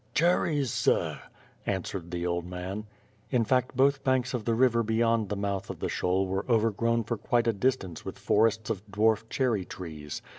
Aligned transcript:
"Cherries, 0.15 0.73
sir," 0.73 1.19
answered 1.67 2.09
the 2.09 2.25
old 2.25 2.47
man. 2.47 2.87
In 3.29 3.45
fact 3.45 3.75
both 3.77 4.03
banks 4.03 4.33
of 4.33 4.45
the 4.45 4.55
river 4.55 4.81
beyond 4.81 5.29
the 5.29 5.35
mouth 5.35 5.69
of 5.69 5.77
the 5.77 5.89
Pshol 5.89 6.25
were 6.25 6.43
overgrown 6.49 7.03
for 7.03 7.17
quite 7.17 7.45
a 7.45 7.53
distance 7.53 8.03
with 8.03 8.17
forests 8.17 8.71
of 8.71 8.83
dwarf 8.87 9.29
cherry 9.29 9.63
trees. 9.63 10.23